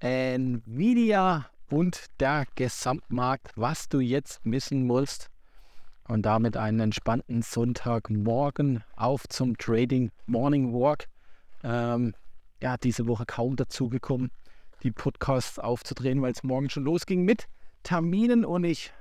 Nvidia 0.00 1.46
und 1.70 2.06
der 2.20 2.44
Gesamtmarkt, 2.54 3.52
was 3.56 3.88
du 3.88 4.00
jetzt 4.00 4.44
missen 4.44 4.86
musst. 4.86 5.30
Und 6.06 6.22
damit 6.22 6.56
einen 6.56 6.80
entspannten 6.80 7.40
Sonntagmorgen 7.40 8.84
auf 8.96 9.26
zum 9.28 9.56
Trading 9.56 10.10
Morning 10.26 10.72
Walk. 10.72 11.06
Ähm, 11.62 12.14
ja, 12.62 12.76
diese 12.76 13.06
Woche 13.06 13.24
kaum 13.26 13.56
dazu 13.56 13.88
gekommen, 13.88 14.30
die 14.82 14.90
Podcasts 14.90 15.58
aufzudrehen, 15.58 16.20
weil 16.20 16.32
es 16.32 16.42
morgen 16.42 16.68
schon 16.68 16.84
losging 16.84 17.24
mit 17.24 17.46
Terminen 17.82 18.44
und 18.44 18.64
ich 18.64 18.92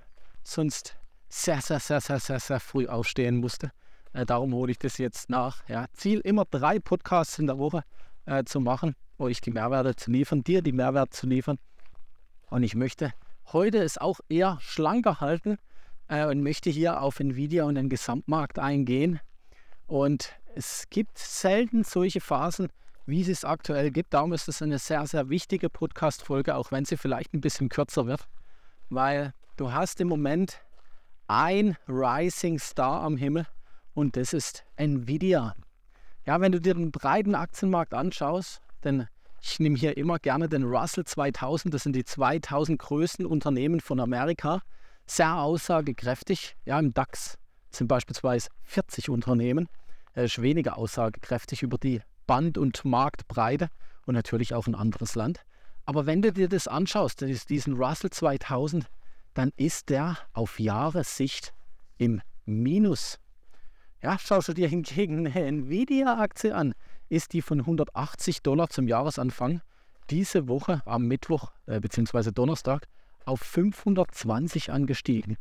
sonst 0.44 0.96
sehr, 1.30 1.62
sehr, 1.62 1.80
sehr, 1.80 2.00
sehr, 2.00 2.20
sehr, 2.20 2.40
sehr 2.40 2.60
früh 2.60 2.88
aufstehen 2.88 3.38
musste. 3.38 3.72
Äh, 4.14 4.26
darum 4.26 4.54
hole 4.54 4.72
ich 4.72 4.80
das 4.80 4.98
jetzt 4.98 5.30
nach. 5.30 5.68
Ja. 5.68 5.88
Ziel 5.94 6.20
immer 6.20 6.46
drei 6.46 6.80
Podcasts 6.80 7.40
in 7.40 7.48
der 7.48 7.58
Woche 7.58 7.84
äh, 8.26 8.44
zu 8.44 8.60
machen, 8.60 8.96
euch 9.18 9.42
die 9.42 9.52
Mehrwerte 9.52 9.96
zu 9.96 10.12
liefern, 10.12 10.44
dir 10.44 10.62
die 10.62 10.72
Mehrwerte 10.72 11.12
zu 11.12 11.28
liefern. 11.28 11.58
Und 12.50 12.64
ich 12.64 12.76
möchte 12.76 13.14
heute 13.52 13.80
es 13.80 13.98
auch 13.98 14.20
eher 14.30 14.58
schlanker 14.62 15.20
halten 15.22 15.58
äh, 16.08 16.26
und 16.26 16.44
möchte 16.44 16.70
hier 16.70 17.02
auf 17.02 17.20
Nvidia 17.20 17.66
und 17.66 17.76
den 17.76 17.90
Gesamtmarkt 17.90 18.60
eingehen. 18.60 19.20
Und 19.88 20.34
es 20.56 20.86
gibt 20.90 21.18
selten 21.18 21.84
solche 21.84 22.22
Phasen, 22.22 22.70
wie 23.06 23.22
es 23.22 23.28
es 23.28 23.46
aktuell 23.46 23.92
gibt. 23.92 24.14
Darum 24.14 24.34
ist 24.34 24.48
es 24.48 24.62
eine 24.62 24.80
sehr, 24.80 25.06
sehr 25.08 25.30
wichtige 25.30 25.70
Podcast-Folge, 25.70 26.56
auch 26.56 26.72
wenn 26.72 26.86
sie 26.86 26.98
vielleicht 26.98 27.34
ein 27.34 27.42
bisschen 27.42 27.70
kürzer 27.70 28.08
wird, 28.08 28.28
weil 28.90 29.34
du 29.58 29.72
hast 29.72 30.00
im 30.00 30.08
Moment 30.08 30.62
ein 31.28 31.78
Rising 31.88 32.60
Star 32.60 33.02
am 33.02 33.18
Himmel 33.18 33.46
und 33.94 34.16
das 34.16 34.34
ist 34.34 34.64
Nvidia. 34.76 35.56
Ja, 36.26 36.40
wenn 36.40 36.54
du 36.54 36.62
dir 36.62 36.74
den 36.74 36.92
breiten 36.92 37.36
Aktienmarkt 37.36 37.94
anschaust, 37.94 38.62
denn 38.84 39.08
ich 39.42 39.60
nehme 39.60 39.78
hier 39.78 39.98
immer 39.98 40.20
gerne 40.20 40.48
den 40.48 40.64
Russell 40.64 41.04
2000, 41.04 41.74
das 41.74 41.84
sind 41.84 41.96
die 41.96 42.06
2000 42.06 42.80
größten 42.80 43.26
Unternehmen 43.26 43.82
von 43.82 44.00
Amerika, 44.00 44.62
sehr 45.06 45.38
aussagekräftig. 45.38 46.56
Ja, 46.64 46.80
im 46.80 46.94
DAX 46.94 47.38
sind 47.72 47.88
beispielsweise 47.88 48.50
40 48.64 49.10
Unternehmen, 49.10 49.68
äh, 50.16 50.26
ist 50.26 50.42
weniger 50.42 50.78
aussagekräftig 50.78 51.62
über 51.62 51.78
die 51.78 52.02
Band- 52.26 52.58
und 52.58 52.86
Marktbreite 52.86 53.68
und 54.06 54.14
natürlich 54.14 54.54
auch 54.54 54.66
ein 54.66 54.76
anderes 54.76 55.16
Land. 55.16 55.42
Aber 55.86 56.06
wenn 56.06 56.22
du 56.22 56.32
dir 56.32 56.48
das 56.48 56.70
anschaust, 56.70 57.20
diesen 57.50 57.74
Russell 57.74 58.12
2000, 58.12 58.86
dann 59.34 59.52
ist 59.58 59.90
der 59.90 60.18
auf 60.32 60.58
Jahressicht 60.58 61.54
im 61.98 62.22
Minus. 62.46 63.20
Ja, 64.04 64.20
schaust 64.20 64.50
du 64.50 64.54
dir 64.54 64.68
hingegen 64.68 65.28
eine 65.28 65.46
Nvidia-Aktie 65.46 66.54
an, 66.54 66.74
ist 67.08 67.32
die 67.32 67.42
von 67.42 67.62
180 67.62 68.42
Dollar 68.42 68.68
zum 68.68 68.90
Jahresanfang 68.90 69.62
diese 70.10 70.50
Woche 70.50 70.82
am 70.86 71.08
Mittwoch 71.08 71.54
äh, 71.68 71.80
bzw. 71.80 72.32
Donnerstag 72.32 72.90
auf 73.24 73.40
520 73.40 74.74
angestiegen. 74.74 75.38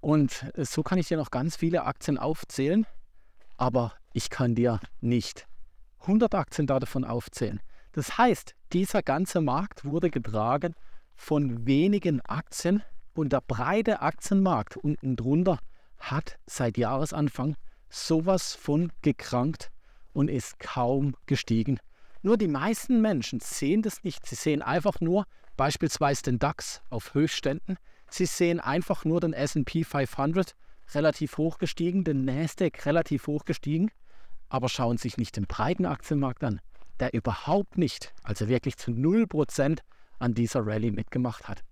Und 0.00 0.50
äh, 0.54 0.64
so 0.64 0.82
kann 0.82 0.96
ich 0.98 1.08
dir 1.08 1.18
noch 1.18 1.30
ganz 1.30 1.56
viele 1.56 1.84
Aktien 1.84 2.16
aufzählen, 2.16 2.86
aber 3.58 3.92
ich 4.14 4.30
kann 4.30 4.54
dir 4.54 4.80
nicht 5.02 5.46
100 6.00 6.34
Aktien 6.36 6.66
davon 6.66 7.04
aufzählen. 7.04 7.60
Das 7.92 8.16
heißt, 8.16 8.54
dieser 8.72 9.02
ganze 9.02 9.42
Markt 9.42 9.84
wurde 9.84 10.08
getragen 10.08 10.74
von 11.16 11.66
wenigen 11.66 12.22
Aktien 12.22 12.82
und 13.12 13.34
der 13.34 13.42
breite 13.42 14.00
Aktienmarkt 14.00 14.78
unten 14.78 15.16
drunter 15.16 15.58
hat 15.98 16.38
seit 16.46 16.78
Jahresanfang 16.78 17.56
sowas 17.88 18.54
von 18.54 18.92
gekrankt 19.02 19.70
und 20.12 20.28
ist 20.28 20.58
kaum 20.58 21.14
gestiegen. 21.26 21.78
Nur 22.22 22.36
die 22.36 22.48
meisten 22.48 23.00
Menschen 23.00 23.40
sehen 23.40 23.82
das 23.82 24.02
nicht. 24.04 24.26
Sie 24.26 24.34
sehen 24.34 24.62
einfach 24.62 25.00
nur 25.00 25.24
beispielsweise 25.56 26.22
den 26.22 26.38
DAX 26.38 26.82
auf 26.90 27.14
Höchstständen. 27.14 27.78
Sie 28.10 28.26
sehen 28.26 28.60
einfach 28.60 29.04
nur 29.04 29.20
den 29.20 29.32
SP 29.32 29.84
500 29.84 30.54
relativ 30.94 31.38
hoch 31.38 31.58
gestiegen, 31.58 32.04
den 32.04 32.24
Nasdaq 32.24 32.86
relativ 32.86 33.26
hoch 33.26 33.44
gestiegen, 33.44 33.90
aber 34.48 34.68
schauen 34.68 34.96
sich 34.96 35.18
nicht 35.18 35.36
den 35.36 35.46
breiten 35.46 35.86
Aktienmarkt 35.86 36.42
an, 36.42 36.60
der 37.00 37.12
überhaupt 37.12 37.76
nicht, 37.76 38.14
also 38.22 38.48
wirklich 38.48 38.78
zu 38.78 38.92
0% 38.92 39.80
an 40.18 40.34
dieser 40.34 40.66
Rallye 40.66 40.90
mitgemacht 40.90 41.48
hat. 41.48 41.62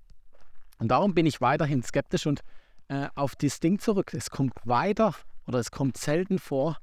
Und 0.78 0.88
darum 0.88 1.14
bin 1.14 1.26
ich 1.26 1.40
weiterhin 1.40 1.82
skeptisch 1.82 2.26
und 2.26 2.42
äh, 2.88 3.08
auf 3.14 3.36
das 3.36 3.60
Ding 3.60 3.78
zurück. 3.78 4.14
Es 4.14 4.30
kommt 4.30 4.54
weiter 4.64 5.14
oder 5.46 5.58
es 5.58 5.70
kommt 5.70 5.96
selten 5.96 6.38
vor, 6.38 6.78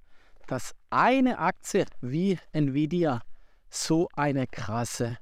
dass 0.47 0.75
eine 0.89 1.39
Aktie 1.39 1.85
wie 2.01 2.39
Nvidia 2.51 3.21
so 3.69 4.09
eine 4.13 4.45
krasse, 4.47 5.17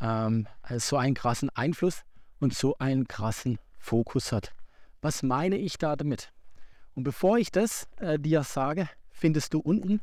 ähm, 0.00 0.46
so 0.78 0.96
einen 0.96 1.14
krassen 1.14 1.50
Einfluss 1.50 2.02
und 2.40 2.54
so 2.54 2.76
einen 2.78 3.06
krassen 3.06 3.58
Fokus 3.78 4.32
hat. 4.32 4.52
Was 5.00 5.22
meine 5.22 5.56
ich 5.56 5.78
da 5.78 5.96
damit? 5.96 6.32
Und 6.94 7.04
bevor 7.04 7.38
ich 7.38 7.50
das 7.50 7.88
äh, 7.98 8.18
dir 8.18 8.42
sage, 8.42 8.88
findest 9.10 9.54
du 9.54 9.60
unten 9.60 10.00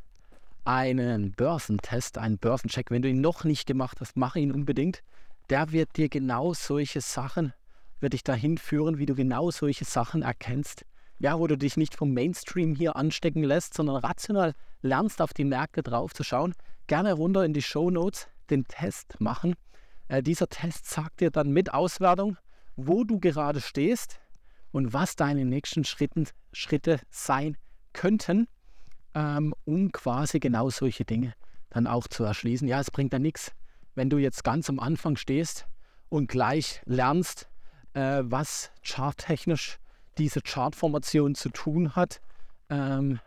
einen 0.64 1.32
Börsentest, 1.32 2.18
einen 2.18 2.38
Börsencheck. 2.38 2.90
Wenn 2.90 3.02
du 3.02 3.08
ihn 3.08 3.20
noch 3.20 3.44
nicht 3.44 3.66
gemacht 3.66 3.98
hast, 4.00 4.16
mache 4.16 4.40
ihn 4.40 4.52
unbedingt. 4.52 5.02
Der 5.48 5.72
wird 5.72 5.96
dir 5.96 6.08
genau 6.08 6.54
solche 6.54 7.00
Sachen 7.00 7.52
wird 8.00 8.14
dich 8.14 8.24
dahin 8.24 8.58
führen, 8.58 8.98
wie 8.98 9.06
du 9.06 9.14
genau 9.14 9.50
solche 9.50 9.84
Sachen 9.84 10.22
erkennst. 10.22 10.84
Ja, 11.18 11.38
wo 11.38 11.46
du 11.46 11.56
dich 11.56 11.76
nicht 11.76 11.94
vom 11.94 12.12
Mainstream 12.12 12.74
hier 12.74 12.96
anstecken 12.96 13.44
lässt, 13.44 13.74
sondern 13.74 13.96
rational 13.96 14.54
lernst, 14.80 15.20
auf 15.20 15.34
die 15.34 15.44
Märkte 15.44 15.82
drauf 15.82 16.14
zu 16.14 16.24
schauen. 16.24 16.54
Gerne 16.86 17.12
runter 17.12 17.44
in 17.44 17.52
die 17.52 17.62
Show 17.62 17.90
Notes 17.90 18.28
den 18.48 18.64
Test 18.64 19.20
machen. 19.20 19.54
Äh, 20.08 20.22
dieser 20.22 20.48
Test 20.48 20.86
sagt 20.86 21.20
dir 21.20 21.30
dann 21.30 21.50
mit 21.50 21.74
Auswertung, 21.74 22.36
wo 22.76 23.04
du 23.04 23.20
gerade 23.20 23.60
stehst 23.60 24.18
und 24.72 24.92
was 24.92 25.16
deine 25.16 25.44
nächsten 25.44 25.84
Schritten, 25.84 26.26
Schritte 26.52 27.00
sein 27.10 27.56
könnten, 27.92 28.48
ähm, 29.14 29.54
um 29.64 29.92
quasi 29.92 30.40
genau 30.40 30.70
solche 30.70 31.04
Dinge 31.04 31.34
dann 31.68 31.86
auch 31.86 32.08
zu 32.08 32.24
erschließen. 32.24 32.66
Ja, 32.66 32.80
es 32.80 32.90
bringt 32.90 33.12
ja 33.12 33.18
nichts, 33.18 33.52
wenn 33.94 34.10
du 34.10 34.18
jetzt 34.18 34.42
ganz 34.42 34.68
am 34.68 34.80
Anfang 34.80 35.16
stehst 35.16 35.66
und 36.08 36.28
gleich 36.28 36.80
lernst, 36.86 37.49
äh, 37.94 38.22
was 38.24 38.70
charttechnisch 38.82 39.78
diese 40.18 40.40
Chartformation 40.42 41.34
zu 41.34 41.48
tun 41.50 41.96
hat, 41.96 42.20
ähm, 42.68 43.20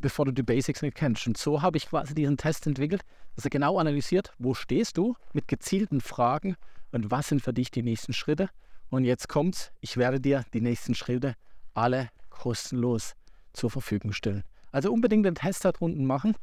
bevor 0.00 0.24
du 0.24 0.32
die 0.32 0.42
Basics 0.42 0.82
nicht 0.82 0.96
kennst. 0.96 1.26
Und 1.26 1.36
so 1.36 1.62
habe 1.62 1.76
ich 1.76 1.88
quasi 1.88 2.14
diesen 2.14 2.36
Test 2.36 2.66
entwickelt, 2.66 3.02
dass 3.36 3.44
er 3.44 3.50
genau 3.50 3.78
analysiert, 3.78 4.32
wo 4.38 4.54
stehst 4.54 4.96
du 4.96 5.16
mit 5.32 5.48
gezielten 5.48 6.00
Fragen 6.00 6.56
und 6.92 7.10
was 7.10 7.28
sind 7.28 7.42
für 7.42 7.52
dich 7.52 7.70
die 7.70 7.82
nächsten 7.82 8.12
Schritte. 8.12 8.48
Und 8.88 9.04
jetzt 9.04 9.28
kommt's, 9.28 9.70
ich 9.80 9.96
werde 9.96 10.20
dir 10.20 10.44
die 10.52 10.60
nächsten 10.60 10.94
Schritte 10.94 11.34
alle 11.74 12.08
kostenlos 12.30 13.14
zur 13.52 13.70
Verfügung 13.70 14.12
stellen. 14.12 14.42
Also 14.72 14.92
unbedingt 14.92 15.26
den 15.26 15.34
Test 15.34 15.64
da 15.64 15.72
drunten 15.72 16.06
machen. 16.06 16.34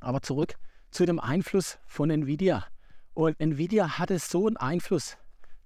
Aber 0.00 0.22
zurück 0.22 0.54
zu 0.90 1.06
dem 1.06 1.18
Einfluss 1.18 1.78
von 1.86 2.10
Nvidia. 2.10 2.66
Und 3.14 3.40
Nvidia 3.40 3.98
hatte 3.98 4.18
so 4.18 4.46
einen 4.46 4.56
Einfluss 4.56 5.16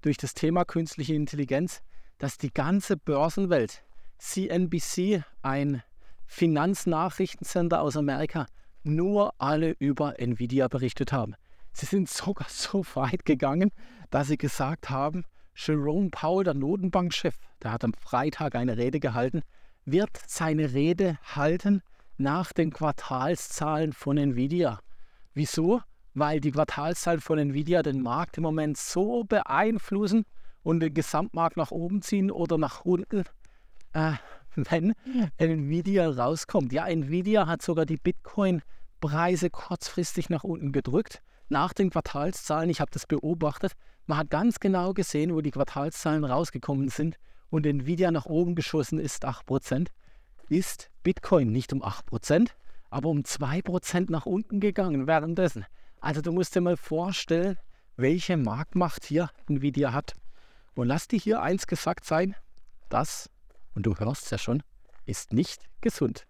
durch 0.03 0.17
das 0.17 0.35
Thema 0.35 0.65
künstliche 0.65 1.15
Intelligenz, 1.15 1.83
dass 2.19 2.39
die 2.39 2.53
ganze 2.53 2.97
Börsenwelt, 2.97 3.83
CNBC, 4.19 5.23
ein 5.43 5.83
Finanznachrichtensender 6.27 7.81
aus 7.81 7.97
Amerika, 7.97 8.47
nur 8.83 9.35
alle 9.39 9.75
über 9.79 10.21
Nvidia 10.21 10.69
berichtet 10.69 11.13
haben. 11.13 11.35
Sie 11.73 11.87
sind 11.87 12.09
sogar 12.09 12.49
so 12.51 12.85
weit 12.95 13.25
gegangen, 13.25 13.71
dass 14.11 14.29
sie 14.29 14.39
gesagt 14.39 14.91
haben, 14.91 15.25
Jerome 15.55 16.11
Powell, 16.11 16.45
der 16.45 16.55
Notenbankchef, 16.55 17.37
der 17.63 17.73
hat 17.73 17.85
am 17.85 17.93
Freitag 17.95 18.55
eine 18.55 18.77
Rede 18.77 19.01
gehalten, 19.01 19.43
wird 19.85 20.19
seine 20.27 20.73
Rede 20.73 21.19
halten 21.23 21.83
nach 22.17 22.53
den 22.53 22.71
Quartalszahlen 22.71 23.93
von 23.93 24.17
Nvidia. 24.17 24.81
Wieso? 25.35 25.81
Weil 26.15 26.41
die 26.41 26.51
Quartalszahlen 26.51 27.21
von 27.21 27.39
Nvidia 27.39 27.83
den 27.83 28.03
Markt 28.03 28.37
im 28.37 28.43
Moment 28.43 28.77
so 28.77 29.25
beeinflussen 29.25 30.25
und 30.63 30.81
den 30.81 30.95
Gesamtmarkt 30.95 31.57
nach 31.57 31.71
oben 31.71 32.03
ziehen 32.03 32.31
oder 32.31 32.59
nach 32.59 32.85
unten, 32.85 33.25
äh, 33.93 34.13
wenn 34.55 34.95
Nvidia 35.39 36.11
rauskommt. 36.11 36.73
Ja, 36.73 36.87
Nvidia 36.87 37.47
hat 37.47 37.63
sogar 37.63 37.87
die 37.87 37.97
Bitcoin-Preise 37.97 39.51
kurzfristig 39.51 40.29
nach 40.29 40.45
unten 40.45 40.73
gedrückt. 40.73 41.23
Nach 41.49 41.73
den 41.73 41.91
Quartalszahlen, 41.91 42.71
ich 42.71 42.81
habe 42.81 42.91
das 42.93 43.07
beobachtet, 43.07 43.73
man 44.07 44.19
hat 44.19 44.31
ganz 44.31 44.61
genau 44.61 44.93
gesehen, 44.93 45.35
wo 45.35 45.41
die 45.41 45.51
Quartalszahlen 45.51 46.25
rausgekommen 46.25 46.89
sind 46.89 47.17
und 47.49 47.67
Nvidia 47.67 48.11
nach 48.11 48.27
oben 48.27 48.55
geschossen 48.55 48.99
ist, 48.99 49.25
8%, 49.25 49.89
ist 50.49 50.91
Bitcoin 51.03 51.51
nicht 51.53 51.73
um 51.73 51.83
8%, 51.83 52.51
aber 52.91 53.09
um 53.09 53.21
2% 53.21 54.11
nach 54.11 54.27
unten 54.27 54.61
gegangen 54.61 55.07
währenddessen. 55.07 55.65
Also 56.01 56.23
du 56.23 56.33
musst 56.33 56.55
dir 56.55 56.63
mal 56.63 56.77
vorstellen, 56.77 57.59
welche 57.97 58.37
Marktmacht 58.37 59.05
hier 59.05 59.31
Nvidia 59.49 59.93
hat. 59.93 60.15
Und 60.75 60.89
lass 60.89 61.09
dir 61.09 61.19
hier 61.19 61.43
eins 61.43 61.67
gesagt 61.67 62.07
sein, 62.07 62.35
das, 62.89 63.29
und 63.75 63.85
du 63.85 63.95
hörst 63.97 64.25
es 64.25 64.31
ja 64.31 64.39
schon, 64.39 64.63
ist 65.05 65.33
nicht 65.33 65.63
gesund. 65.81 66.27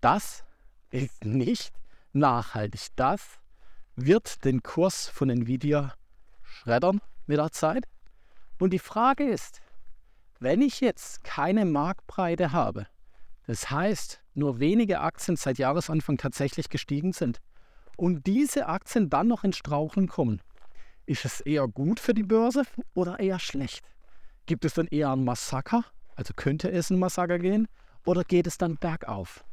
Das 0.00 0.44
ist 0.90 1.24
nicht 1.24 1.72
nachhaltig. 2.12 2.88
Das 2.96 3.22
wird 3.94 4.44
den 4.44 4.62
Kurs 4.62 5.08
von 5.08 5.30
Nvidia 5.30 5.94
schreddern 6.42 7.00
mit 7.26 7.38
der 7.38 7.52
Zeit. 7.52 7.84
Und 8.58 8.70
die 8.70 8.78
Frage 8.78 9.24
ist, 9.24 9.60
wenn 10.40 10.60
ich 10.60 10.80
jetzt 10.80 11.22
keine 11.22 11.64
Marktbreite 11.64 12.52
habe, 12.52 12.86
das 13.46 13.70
heißt, 13.70 14.20
nur 14.34 14.58
wenige 14.58 15.00
Aktien 15.00 15.36
seit 15.36 15.58
Jahresanfang 15.58 16.16
tatsächlich 16.16 16.68
gestiegen 16.68 17.12
sind 17.12 17.40
und 17.96 18.26
diese 18.26 18.66
Aktien 18.66 19.10
dann 19.10 19.28
noch 19.28 19.44
in 19.44 19.52
Straucheln 19.52 20.08
kommen, 20.08 20.40
ist 21.06 21.24
es 21.24 21.40
eher 21.40 21.68
gut 21.68 22.00
für 22.00 22.14
die 22.14 22.22
Börse 22.22 22.62
oder 22.94 23.20
eher 23.20 23.38
schlecht? 23.38 23.84
Gibt 24.46 24.64
es 24.64 24.74
dann 24.74 24.86
eher 24.86 25.10
ein 25.10 25.24
Massaker? 25.24 25.84
Also 26.16 26.32
könnte 26.34 26.70
es 26.70 26.90
ein 26.90 26.98
Massaker 26.98 27.38
gehen? 27.38 27.68
Oder 28.04 28.24
geht 28.24 28.46
es 28.46 28.58
dann 28.58 28.76
bergauf? 28.76 29.44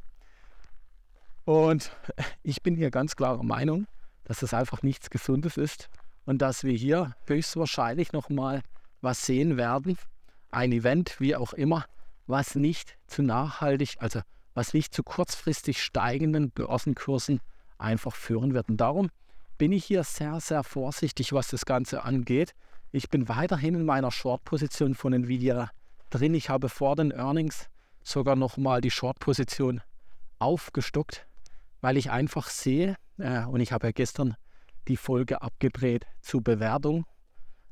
Und 1.45 1.91
ich 2.44 2.62
bin 2.62 2.75
hier 2.75 2.91
ganz 2.91 3.15
klarer 3.15 3.44
Meinung, 3.44 3.88
dass 4.25 4.39
das 4.39 4.53
einfach 4.53 4.83
nichts 4.83 5.09
Gesundes 5.09 5.57
ist 5.57 5.89
und 6.25 6.41
dass 6.41 6.63
wir 6.63 6.74
hier 6.74 7.15
höchstwahrscheinlich 7.25 8.13
nochmal 8.13 8.62
was 9.01 9.25
sehen 9.25 9.57
werden. 9.57 9.97
Ein 10.51 10.71
Event, 10.71 11.19
wie 11.19 11.36
auch 11.36 11.53
immer, 11.53 11.86
was 12.27 12.56
nicht 12.56 12.97
zu 13.07 13.24
nachhaltig, 13.24 13.97
also 14.00 14.21
was 14.53 14.74
nicht 14.74 14.94
zu 14.94 15.03
kurzfristig 15.03 15.81
steigenden 15.81 16.51
Börsenkursen 16.51 17.39
einfach 17.80 18.16
führen 18.16 18.54
wird. 18.54 18.70
Und 18.70 18.78
darum 18.78 19.10
bin 19.58 19.72
ich 19.72 19.86
hier 19.86 20.04
sehr, 20.04 20.40
sehr 20.40 20.64
vorsichtig, 20.64 21.34
was 21.34 21.50
das 21.50 21.66
Ganze 21.66 22.04
angeht. 22.04 22.54
Ich 22.92 23.10
bin 23.10 23.28
weiterhin 23.28 23.76
in 23.76 23.86
meiner 23.86 24.12
Short-Position 24.12 24.96
von 24.96 25.14
Nvidia 25.14 25.70
drin. 26.10 26.34
Ich 26.34 26.50
habe 26.50 26.70
vor 26.70 26.96
den 26.96 27.12
Earnings 27.12 27.68
sogar 28.02 28.36
nochmal 28.36 28.81
die 28.81 28.92
Short-Position 28.92 29.81
aufgestockt, 30.40 31.28
weil 31.81 31.98
ich 31.98 32.10
einfach 32.10 32.48
sehe, 32.48 32.96
äh, 33.18 33.44
und 33.46 33.60
ich 33.60 33.72
habe 33.72 33.88
ja 33.88 33.92
gestern 33.92 34.36
die 34.88 34.98
Folge 34.98 35.42
abgedreht 35.42 36.08
zur 36.22 36.42
Bewertung. 36.42 37.06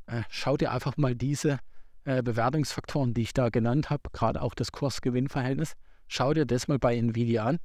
Äh, 0.05 0.23
schau 0.29 0.57
dir 0.57 0.71
einfach 0.71 0.97
mal 0.97 1.15
diese 1.15 1.59
äh, 2.03 2.21
Bewertungsfaktoren, 2.21 3.13
die 3.13 3.23
ich 3.23 3.33
da 3.33 3.49
genannt 3.49 3.89
habe, 3.89 4.03
gerade 4.11 4.41
auch 4.41 4.53
das 4.53 4.71
Kurs-Gewinn-Verhältnis, 4.71 5.73
schau 6.07 6.33
dir 6.33 6.45
das 6.45 6.67
mal 6.67 6.79
bei 6.79 6.95
Nvidia 6.95 7.45
an. 7.45 7.59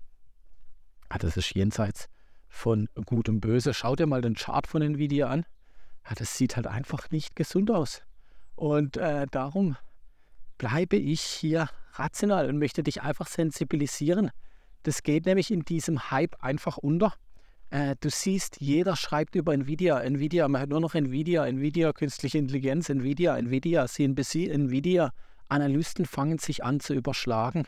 Ah, 1.08 1.18
das 1.18 1.36
ist 1.36 1.54
jenseits 1.54 2.08
von 2.52 2.88
Gut 3.06 3.28
und 3.28 3.40
Böse. 3.40 3.74
Schau 3.74 3.96
dir 3.96 4.06
mal 4.06 4.20
den 4.20 4.34
Chart 4.34 4.66
von 4.66 4.82
Nvidia 4.82 5.26
an. 5.28 5.44
Ja, 6.08 6.14
das 6.14 6.36
sieht 6.36 6.54
halt 6.54 6.66
einfach 6.66 7.10
nicht 7.10 7.34
gesund 7.34 7.70
aus. 7.70 8.02
Und 8.54 8.98
äh, 8.98 9.26
darum 9.30 9.76
bleibe 10.58 10.96
ich 10.96 11.22
hier 11.22 11.70
rational 11.94 12.48
und 12.48 12.58
möchte 12.58 12.82
dich 12.82 13.02
einfach 13.02 13.26
sensibilisieren. 13.26 14.30
Das 14.82 15.02
geht 15.02 15.26
nämlich 15.26 15.50
in 15.50 15.64
diesem 15.64 16.10
Hype 16.10 16.44
einfach 16.44 16.76
unter. 16.76 17.14
Äh, 17.70 17.96
du 17.98 18.10
siehst, 18.10 18.60
jeder 18.60 18.96
schreibt 18.96 19.34
über 19.34 19.54
Nvidia, 19.54 20.00
Nvidia, 20.00 20.46
man 20.46 20.60
hat 20.60 20.68
nur 20.68 20.80
noch 20.80 20.94
Nvidia, 20.94 21.46
Nvidia, 21.46 21.92
künstliche 21.92 22.38
Intelligenz, 22.38 22.90
Nvidia, 22.90 23.36
Nvidia, 23.38 23.86
CNBC, 23.88 24.48
Nvidia. 24.50 25.12
Analysten 25.48 26.04
fangen 26.04 26.38
sich 26.38 26.62
an 26.62 26.80
zu 26.80 26.94
überschlagen. 26.94 27.66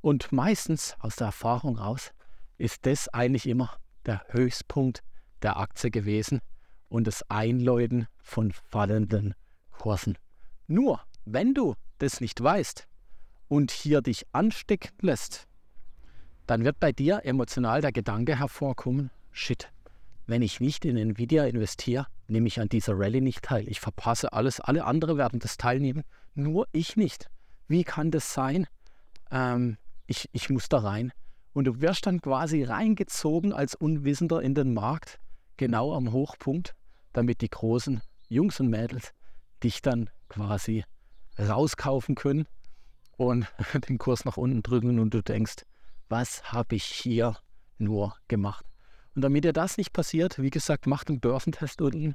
Und 0.00 0.32
meistens, 0.32 0.96
aus 1.00 1.16
der 1.16 1.26
Erfahrung 1.26 1.76
raus, 1.76 2.12
ist 2.56 2.86
das 2.86 3.08
eigentlich 3.08 3.46
immer 3.46 3.76
der 4.06 4.24
Höchstpunkt 4.28 5.02
der 5.42 5.56
Aktie 5.56 5.90
gewesen 5.90 6.40
und 6.88 7.06
das 7.06 7.28
Einläuten 7.30 8.06
von 8.18 8.52
fallenden 8.52 9.34
Kursen. 9.70 10.18
Nur, 10.66 11.00
wenn 11.24 11.54
du 11.54 11.74
das 11.98 12.20
nicht 12.20 12.42
weißt 12.42 12.86
und 13.48 13.70
hier 13.70 14.00
dich 14.02 14.26
anstecken 14.32 14.92
lässt, 15.00 15.46
dann 16.46 16.64
wird 16.64 16.80
bei 16.80 16.92
dir 16.92 17.24
emotional 17.24 17.80
der 17.80 17.92
Gedanke 17.92 18.38
hervorkommen, 18.38 19.10
shit, 19.30 19.70
wenn 20.26 20.42
ich 20.42 20.60
nicht 20.60 20.84
in 20.84 20.96
Nvidia 20.96 21.44
investiere, 21.44 22.06
nehme 22.28 22.46
ich 22.46 22.60
an 22.60 22.68
dieser 22.68 22.98
Rallye 22.98 23.20
nicht 23.20 23.42
teil. 23.42 23.68
Ich 23.68 23.80
verpasse 23.80 24.32
alles, 24.32 24.60
alle 24.60 24.84
anderen 24.84 25.18
werden 25.18 25.40
das 25.40 25.56
teilnehmen, 25.56 26.04
nur 26.34 26.66
ich 26.72 26.96
nicht. 26.96 27.28
Wie 27.68 27.84
kann 27.84 28.10
das 28.10 28.32
sein? 28.32 28.66
Ähm, 29.30 29.76
ich, 30.06 30.28
ich 30.32 30.50
muss 30.50 30.68
da 30.68 30.78
rein. 30.78 31.12
Und 31.52 31.64
du 31.64 31.80
wirst 31.80 32.06
dann 32.06 32.20
quasi 32.20 32.62
reingezogen 32.64 33.52
als 33.52 33.74
Unwissender 33.74 34.40
in 34.40 34.54
den 34.54 34.72
Markt, 34.74 35.18
genau 35.56 35.94
am 35.94 36.12
Hochpunkt, 36.12 36.74
damit 37.12 37.40
die 37.40 37.50
großen 37.50 38.00
Jungs 38.28 38.58
und 38.60 38.68
Mädels 38.68 39.12
dich 39.62 39.82
dann 39.82 40.10
quasi 40.28 40.84
rauskaufen 41.38 42.14
können 42.14 42.46
und 43.16 43.46
den 43.88 43.98
Kurs 43.98 44.24
nach 44.24 44.36
unten 44.36 44.62
drücken 44.62 44.98
und 44.98 45.12
du 45.12 45.22
denkst, 45.22 45.64
was 46.08 46.52
habe 46.52 46.74
ich 46.74 46.84
hier 46.84 47.36
nur 47.78 48.16
gemacht? 48.28 48.66
Und 49.14 49.22
damit 49.22 49.44
dir 49.44 49.52
das 49.52 49.76
nicht 49.76 49.92
passiert, 49.92 50.40
wie 50.40 50.50
gesagt, 50.50 50.86
mach 50.86 51.04
den 51.04 51.20
Börsentest 51.20 51.82
unten. 51.82 52.14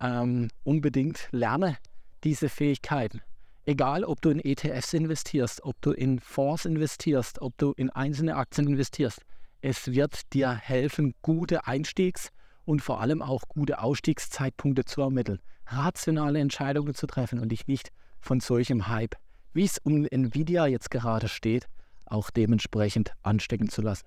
Ähm, 0.00 0.48
unbedingt 0.64 1.28
lerne 1.30 1.76
diese 2.24 2.48
Fähigkeiten. 2.48 3.20
Egal, 3.66 4.04
ob 4.04 4.20
du 4.22 4.30
in 4.30 4.40
ETFs 4.40 4.94
investierst, 4.94 5.62
ob 5.64 5.80
du 5.82 5.92
in 5.92 6.18
Fonds 6.18 6.64
investierst, 6.64 7.42
ob 7.42 7.56
du 7.58 7.72
in 7.72 7.90
einzelne 7.90 8.36
Aktien 8.36 8.66
investierst, 8.68 9.22
es 9.60 9.88
wird 9.88 10.32
dir 10.32 10.54
helfen, 10.54 11.14
gute 11.22 11.66
Einstiegs- 11.66 12.30
und 12.64 12.80
vor 12.80 13.00
allem 13.00 13.20
auch 13.20 13.42
gute 13.48 13.82
Ausstiegszeitpunkte 13.82 14.84
zu 14.84 15.02
ermitteln, 15.02 15.40
rationale 15.66 16.38
Entscheidungen 16.38 16.94
zu 16.94 17.06
treffen 17.06 17.38
und 17.38 17.50
dich 17.50 17.66
nicht 17.66 17.90
von 18.20 18.40
solchem 18.40 18.88
Hype, 18.88 19.16
wie 19.52 19.64
es 19.64 19.78
um 19.78 20.06
Nvidia 20.06 20.66
jetzt 20.66 20.90
gerade 20.90 21.28
steht, 21.28 21.66
auch 22.06 22.30
dementsprechend 22.30 23.12
anstecken 23.22 23.68
zu 23.68 23.82
lassen. 23.82 24.06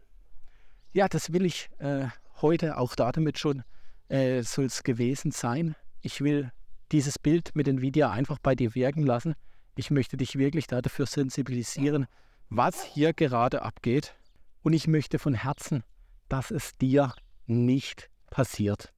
Ja, 0.92 1.08
das 1.08 1.32
will 1.32 1.46
ich 1.46 1.70
äh, 1.80 2.08
heute 2.42 2.78
auch 2.78 2.96
damit 2.96 3.38
schon 3.38 3.64
äh, 4.10 4.44
soll 4.44 4.66
es 4.66 4.84
gewesen 4.84 5.32
sein. 5.32 5.76
Ich 6.02 6.22
will 6.22 6.52
dieses 6.94 7.18
Bild 7.18 7.56
mit 7.56 7.68
Nvidia 7.68 8.12
einfach 8.12 8.38
bei 8.38 8.54
dir 8.54 8.76
wirken 8.76 9.04
lassen. 9.04 9.34
Ich 9.76 9.90
möchte 9.90 10.16
dich 10.16 10.38
wirklich 10.38 10.68
dafür 10.68 11.08
sensibilisieren, 11.08 12.06
was 12.50 12.84
hier 12.84 13.14
gerade 13.14 13.64
abgeht. 13.64 14.16
Und 14.62 14.74
ich 14.74 14.88
möchte 14.88 15.18
von 15.18 15.34
Herzen, 15.34 15.84
dass 16.30 16.52
es 16.52 16.78
dir 16.78 17.14
nicht 17.48 18.10
passiert. 18.30 18.94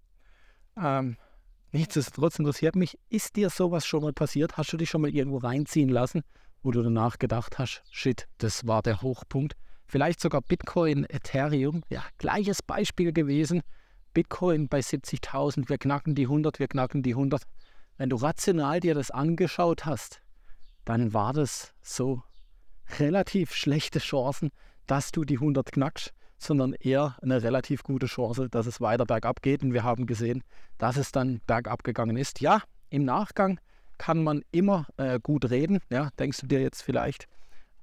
Ähm, 0.77 1.17
nichtsdestotrotz 1.71 2.37
interessiert 2.37 2.75
mich, 2.75 2.99
ist 3.09 3.37
dir 3.37 3.49
sowas 3.49 3.85
schon 3.85 4.03
mal 4.03 4.13
passiert? 4.13 4.57
Hast 4.57 4.73
du 4.73 4.77
dich 4.77 4.89
schon 4.89 5.01
mal 5.01 5.09
irgendwo 5.09 5.37
reinziehen 5.37 5.89
lassen, 5.89 6.21
wo 6.63 6.71
du 6.71 6.83
danach 6.83 7.17
gedacht 7.17 7.57
hast, 7.57 7.81
shit, 7.89 8.27
das 8.39 8.67
war 8.67 8.81
der 8.81 9.01
Hochpunkt? 9.01 9.53
Vielleicht 9.87 10.19
sogar 10.19 10.41
Bitcoin, 10.41 11.05
Ethereum, 11.07 11.83
ja, 11.89 12.03
gleiches 12.17 12.61
Beispiel 12.61 13.13
gewesen. 13.13 13.61
Bitcoin 14.13 14.67
bei 14.67 14.79
70.000, 14.79 15.69
wir 15.69 15.77
knacken 15.77 16.13
die 16.13 16.23
100, 16.23 16.59
wir 16.59 16.67
knacken 16.67 17.03
die 17.03 17.13
100. 17.13 17.43
Wenn 17.97 18.09
du 18.09 18.17
rational 18.17 18.81
dir 18.81 18.93
das 18.93 19.09
angeschaut 19.09 19.85
hast, 19.85 20.21
dann 20.83 21.13
war 21.13 21.31
das 21.31 21.73
so 21.81 22.23
relativ 22.99 23.53
schlechte 23.53 23.99
Chancen, 23.99 24.51
dass 24.85 25.11
du 25.11 25.23
die 25.23 25.35
100 25.35 25.71
knackst, 25.71 26.13
sondern 26.37 26.73
eher 26.73 27.15
eine 27.21 27.41
relativ 27.41 27.83
gute 27.83 28.07
Chance, 28.07 28.49
dass 28.49 28.65
es 28.65 28.81
weiter 28.81 29.05
bergab 29.05 29.41
geht. 29.41 29.63
Und 29.63 29.73
wir 29.73 29.83
haben 29.83 30.05
gesehen, 30.05 30.43
dass 30.77 30.97
es 30.97 31.11
dann 31.11 31.39
bergab 31.47 31.83
gegangen 31.83 32.17
ist. 32.17 32.41
Ja, 32.41 32.61
im 32.89 33.05
Nachgang 33.05 33.59
kann 33.97 34.23
man 34.23 34.43
immer 34.51 34.85
äh, 34.97 35.19
gut 35.21 35.49
reden. 35.49 35.79
Ja, 35.89 36.09
denkst 36.19 36.41
du 36.41 36.47
dir 36.47 36.61
jetzt 36.61 36.81
vielleicht. 36.81 37.27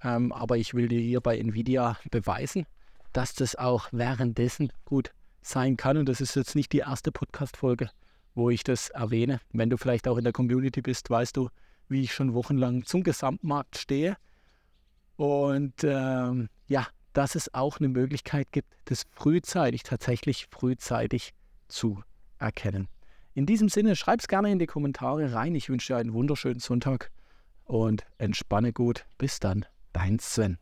Ähm, 0.05 0.31
aber 0.33 0.59
ich 0.59 0.75
will 0.75 0.89
dir 0.89 1.01
hier 1.01 1.23
bei 1.23 1.39
Nvidia 1.39 1.97
beweisen, 2.11 2.67
dass 3.15 3.35
das 3.35 3.57
auch 3.57 3.89
währenddessen 3.93 4.73
gut 4.85 5.13
sein 5.41 5.79
kann. 5.79 5.97
Und 5.97 6.09
das 6.09 6.21
ist 6.21 6.37
jetzt 6.37 6.55
nicht 6.55 6.73
die 6.73 6.81
erste 6.81 7.11
Podcast-Folge, 7.13 7.89
wo 8.35 8.51
ich 8.51 8.65
das 8.65 8.91
erwähne. 8.91 9.41
Wenn 9.53 9.71
du 9.71 9.77
vielleicht 9.77 10.09
auch 10.09 10.17
in 10.17 10.25
der 10.25 10.33
Community 10.33 10.83
bist, 10.83 11.11
weißt 11.11 11.37
du, 11.37 11.49
wie 11.89 12.03
ich 12.03 12.15
schon 12.15 12.35
wochenlang 12.35 12.85
zum 12.85 13.03
Gesamtmarkt 13.03 13.79
stehe. 13.79 14.17
Und 15.17 15.85
ähm, 15.85 16.49
ja, 16.67 16.87
dass 17.13 17.35
es 17.35 17.53
auch 17.55 17.79
eine 17.79 17.89
Möglichkeit 17.89 18.49
gibt, 18.53 18.73
das 18.87 19.05
frühzeitig, 19.11 19.83
tatsächlich 19.83 20.49
frühzeitig 20.51 21.33
zu 21.69 22.03
erkennen. 22.39 22.89
In 23.35 23.47
diesem 23.47 23.69
Sinne, 23.69 23.97
schreib 23.97 24.21
es 24.21 24.29
gerne 24.29 24.51
in 24.51 24.59
die 24.59 24.67
Kommentare 24.67 25.33
rein. 25.33 25.55
Ich 25.55 25.69
wünsche 25.69 25.93
dir 25.93 25.99
einen 25.99 26.13
wunderschönen 26.13 26.61
Sonntag 26.61 27.11
und 27.65 28.05
entspanne 28.19 28.73
gut. 28.73 29.07
Bis 29.17 29.41
dann, 29.41 29.65
dein 29.93 30.19
Sven. 30.19 30.59